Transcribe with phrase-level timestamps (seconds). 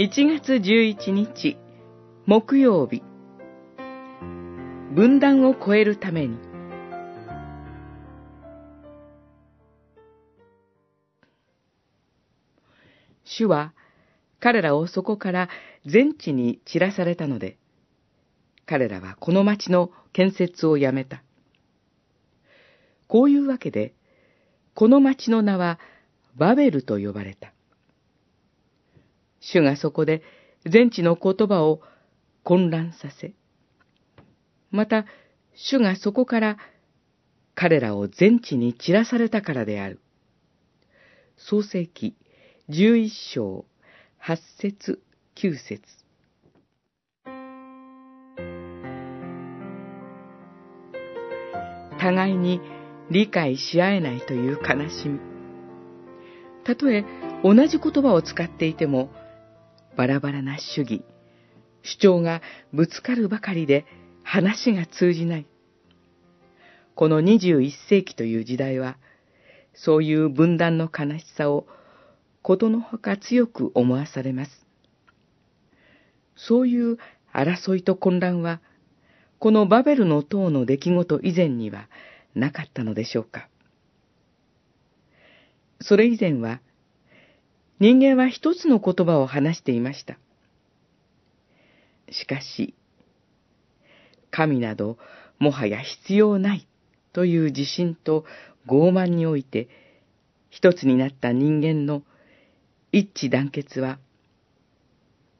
[0.00, 1.58] 1月11日
[2.24, 3.02] 木曜日
[4.94, 6.38] 分断を超えるために
[13.24, 13.74] 主は
[14.40, 15.50] 彼らをそこから
[15.84, 17.58] 全地に散らされたので、
[18.64, 21.22] 彼らはこの町の建設をやめた。
[23.06, 23.92] こういうわけで、
[24.72, 25.78] この町の名は
[26.36, 27.52] バベルと呼ばれた。
[29.40, 30.22] 主がそこで
[30.66, 31.80] 全地の言葉を
[32.44, 33.32] 混乱させ、
[34.70, 35.06] また
[35.54, 36.58] 主がそこから
[37.54, 40.00] 彼らを全地に散らされたからである。
[41.36, 42.14] 創世記
[42.68, 43.64] 十一章
[44.18, 45.02] 八節
[45.34, 45.80] 九節
[51.98, 52.60] 互いに
[53.10, 55.20] 理解し合えないという悲しみ。
[56.64, 57.04] たとえ
[57.42, 59.10] 同じ言葉を使っていても、
[59.96, 61.02] バラバラな主義、
[61.82, 63.86] 主張がぶつかるばかりで
[64.22, 65.46] 話が通じない。
[66.94, 68.98] この21世紀という時代は、
[69.74, 71.66] そういう分断の悲しさを
[72.42, 74.66] ことのほか強く思わされます。
[76.36, 76.98] そういう
[77.32, 78.60] 争いと混乱は、
[79.38, 81.88] このバベルの塔の出来事以前には
[82.34, 83.48] なかったのでしょうか。
[85.80, 86.60] それ以前は、
[87.80, 90.18] 人間は一つの言葉を話していました。
[92.10, 92.74] しかし、
[94.30, 94.98] 神など
[95.38, 96.68] もはや必要ない
[97.14, 98.26] という自信と
[98.66, 99.68] 傲慢において、
[100.50, 102.02] 一つになった人間の
[102.92, 103.98] 一致団結は、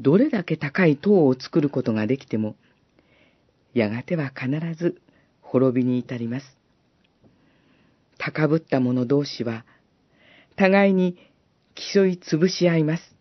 [0.00, 2.56] どれだけ高い塔を作ることができても、
[3.74, 5.02] やがては必ず
[5.42, 6.56] 滅びに至ります。
[8.16, 9.66] 高ぶった者同士は、
[10.56, 11.18] 互いに
[11.74, 13.14] 競い潰し合います。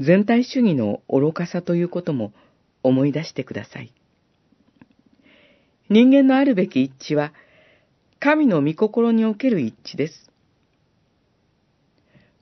[0.00, 2.32] 全体主義の愚かさということも
[2.82, 3.92] 思い出してください。
[5.90, 7.32] 人間のあるべき一致は、
[8.20, 10.30] 神の御心における一致です。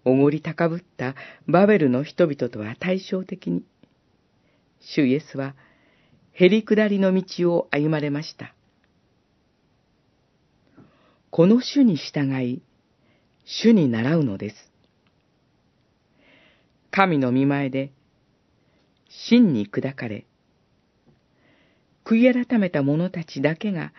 [0.04, 1.14] おごり高ぶった
[1.46, 3.64] バベルの人々とは対照的に、
[4.80, 5.54] 主イエスは、
[6.32, 8.54] へり下りの道を歩まれました。
[11.30, 12.62] この主に従い、
[13.48, 14.56] 主に習うのです。
[16.90, 17.92] 神の見前で、
[19.08, 20.26] 真に砕かれ、
[22.04, 23.92] 悔い改めた者たちだけが、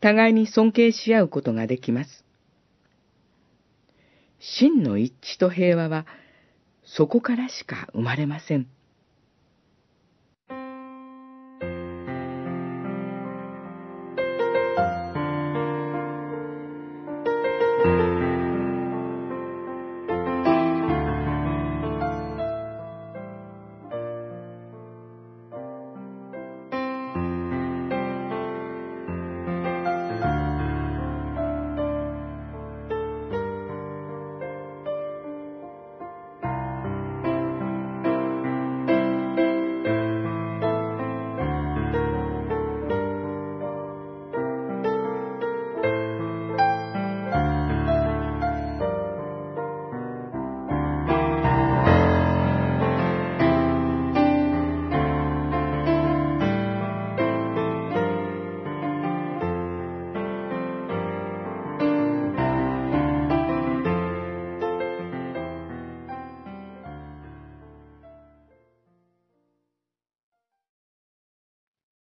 [0.00, 2.24] 互いに尊敬し合うことができます。
[4.40, 6.06] 真の一致と平和は、
[6.84, 8.66] そこからしか生まれません。